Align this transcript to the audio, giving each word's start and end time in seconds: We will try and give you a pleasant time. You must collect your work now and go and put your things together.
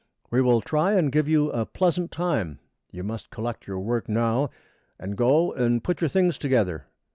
We 0.31 0.41
will 0.41 0.61
try 0.61 0.93
and 0.93 1.11
give 1.11 1.27
you 1.27 1.51
a 1.51 1.63
pleasant 1.63 2.09
time. 2.09 2.57
You 2.91 3.03
must 3.03 3.29
collect 3.29 3.67
your 3.67 3.79
work 3.79 4.09
now 4.09 4.49
and 4.97 5.15
go 5.15 5.53
and 5.53 5.83
put 5.83 6.01
your 6.01 6.09
things 6.09 6.39
together. 6.39 6.87